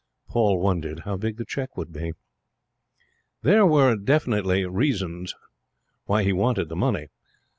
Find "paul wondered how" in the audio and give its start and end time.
0.29-1.15